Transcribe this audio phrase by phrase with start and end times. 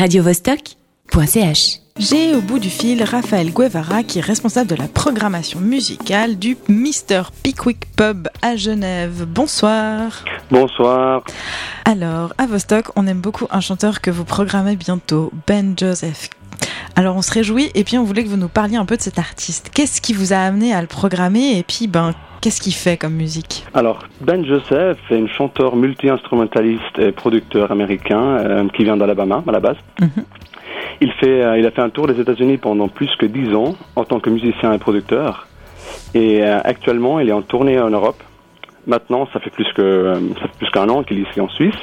[0.00, 1.80] radiovostok.ch.
[1.98, 6.56] J'ai au bout du fil Raphaël Guevara qui est responsable de la programmation musicale du
[6.70, 7.24] Mr.
[7.42, 9.26] Pickwick Pub à Genève.
[9.28, 10.24] Bonsoir.
[10.50, 11.22] Bonsoir.
[11.84, 16.30] Alors, à Vostok, on aime beaucoup un chanteur que vous programmez bientôt, Ben Joseph.
[16.96, 19.02] Alors on se réjouit et puis on voulait que vous nous parliez un peu de
[19.02, 19.70] cet artiste.
[19.74, 23.14] Qu'est-ce qui vous a amené à le programmer et puis ben qu'est-ce qu'il fait comme
[23.14, 23.66] musique?
[23.74, 29.52] Alors Ben Joseph est un chanteur multi-instrumentaliste et producteur américain euh, qui vient d'Alabama à
[29.52, 29.76] la base.
[30.00, 30.24] Mhm.
[31.00, 33.74] Il, fait, euh, il a fait un tour des États-Unis pendant plus que dix ans
[33.96, 35.46] en tant que musicien et producteur.
[36.14, 38.22] Et euh, actuellement, il est en tournée en Europe.
[38.86, 41.74] Maintenant, ça fait plus que ça fait plus qu'un an qu'il est ici en Suisse.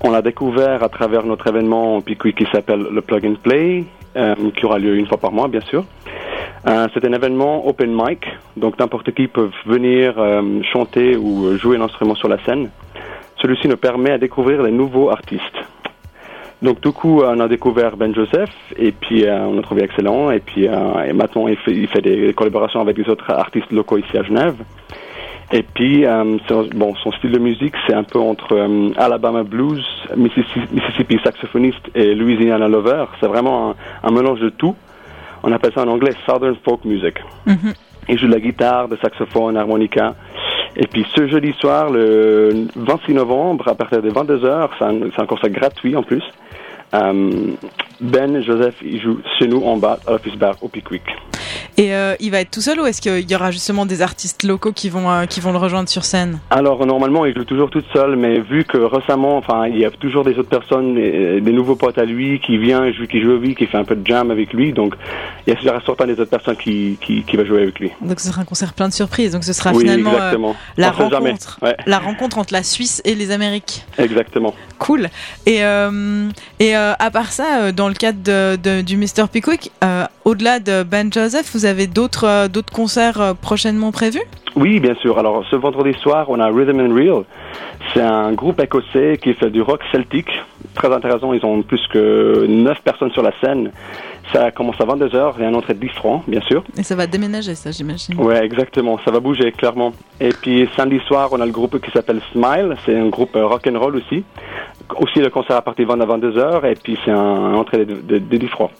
[0.00, 3.84] On l'a découvert à travers notre événement au Pickwick qui s'appelle le Plug and Play,
[4.14, 5.84] qui aura lieu une fois par mois, bien sûr.
[6.66, 8.26] Euh, c'est un événement open mic,
[8.56, 12.70] donc n'importe qui peut venir euh, chanter ou jouer un instrument sur la scène.
[13.40, 15.42] Celui-ci nous permet à découvrir des nouveaux artistes.
[16.60, 20.32] Donc du coup, on a découvert Ben Joseph et puis euh, on a trouvé excellent
[20.32, 23.70] et puis euh, et maintenant il fait, il fait des collaborations avec des autres artistes
[23.70, 24.56] locaux ici à Genève.
[25.50, 29.42] Et puis euh, son- bon, son style de musique c'est un peu entre euh, Alabama
[29.44, 29.82] blues,
[30.16, 33.04] Mississippi, Mississippi saxophoniste et Louisiana lover.
[33.20, 33.74] C'est vraiment un,
[34.08, 34.76] un mélange de tout.
[35.42, 37.14] On appelle ça en anglais Southern folk music.
[37.46, 37.72] Mhm.
[38.10, 40.14] Il joue de la guitare, de saxophone, harmonica.
[40.76, 45.26] Et puis ce jeudi soir, le 26 novembre, à partir de 22h, c'est un, un
[45.26, 46.22] concert gratuit en plus.
[46.94, 47.30] Euh,
[48.00, 51.02] ben Joseph, il joue chez nous en bas à l'Office Bar au Pickwick.
[51.80, 54.42] Et euh, il va être tout seul ou est-ce qu'il y aura justement des artistes
[54.42, 56.40] locaux qui vont, euh, qui vont le rejoindre sur scène?
[56.50, 59.90] Alors normalement, il joue toujours toute seule, mais vu que récemment, enfin, il y a
[59.92, 63.54] toujours des autres personnes, des nouveaux potes à lui qui vient, qui joue avec lui,
[63.54, 64.94] qui fait un peu de jam avec lui, donc
[65.46, 67.92] il y a certainement des autres personnes qui, qui, qui va jouer avec lui.
[68.02, 69.30] Donc ce sera un concert plein de surprises.
[69.32, 70.34] Donc ce sera oui, finalement euh,
[70.76, 71.60] la rencontre.
[71.62, 73.84] Ouais, la rencontre entre la Suisse et les Amériques.
[73.98, 74.52] exactement.
[74.78, 75.08] Cool.
[75.46, 75.60] Et,
[76.58, 79.28] et à part ça, dans le cadre de, de- du Mr.
[79.32, 79.70] Pickwick,
[80.28, 84.22] au-delà de Ben Joseph, vous avez d'autres euh, d'autres concerts euh, prochainement prévus?
[84.56, 85.18] Oui, bien sûr.
[85.18, 87.22] Alors, ce vendredi soir, on a Rhythm and Reel.
[87.94, 90.28] C'est un groupe écossais qui fait du rock celtique.
[90.74, 91.32] Très intéressant.
[91.32, 93.70] Ils ont plus que 9 personnes sur la scène.
[94.32, 95.34] Ça commence à 22h.
[95.38, 96.62] Il y a un entrée de 10 francs, bien sûr.
[96.76, 98.20] Et ça va déménager, ça, j'imagine.
[98.20, 98.98] Ouais, exactement.
[99.04, 99.92] Ça va bouger, clairement.
[100.20, 102.76] Et puis, samedi soir, on a le groupe qui s'appelle Smile.
[102.84, 104.24] C'est un groupe euh, rock and roll aussi.
[104.98, 106.70] Aussi, le concert à partir de 20 à 22h.
[106.70, 108.70] Et puis, c'est un, un entrée de, de, de 10 francs.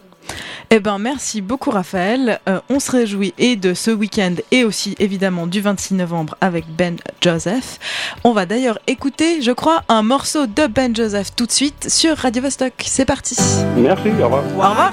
[0.70, 2.40] Eh ben, merci beaucoup, Raphaël.
[2.46, 6.66] Euh, on se réjouit et de ce week-end et aussi, évidemment, du 26 novembre avec
[6.68, 7.78] Ben Joseph.
[8.22, 12.16] On va d'ailleurs écouter, je crois, un morceau de Ben Joseph tout de suite sur
[12.18, 12.74] Radio Vostok.
[12.84, 13.36] C'est parti.
[13.76, 14.44] Merci, au revoir.
[14.44, 14.92] Au revoir.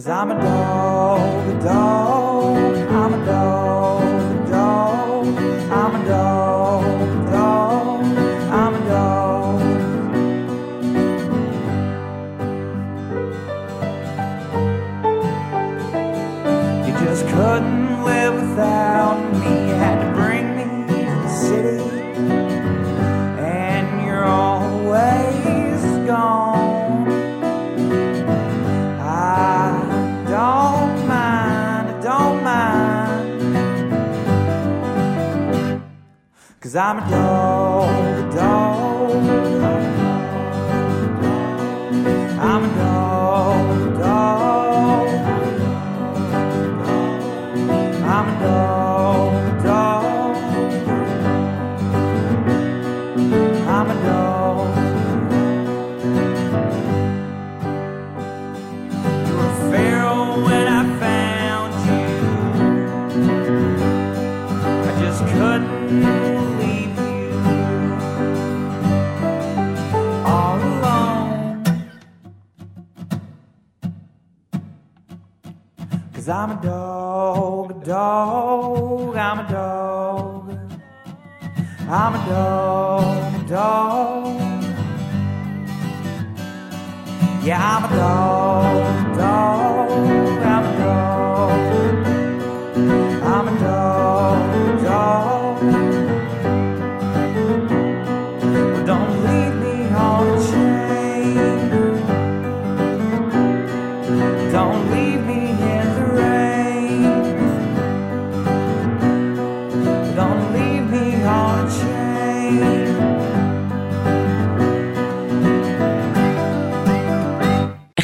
[0.00, 2.56] Cause I'm a dog, a dog,
[2.88, 5.26] I'm a dog, a dog,
[5.70, 8.04] I'm a dog, a dog,
[8.50, 9.60] I'm a dog.
[16.86, 18.99] You just couldn't live without
[36.70, 39.10] Cause I'm a dog, a dog.
[42.38, 42.89] I'm a dog, a
[76.20, 80.50] Cause I'm a dog, a dog, I'm a dog.
[81.88, 84.62] I'm a dog, a dog.
[87.42, 88.69] Yeah, I'm a dog,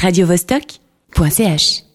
[0.06, 1.85] radiovostok.ch